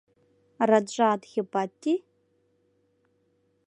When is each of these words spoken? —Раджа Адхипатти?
—Раджа 0.69 1.07
Адхипатти? 1.15 1.93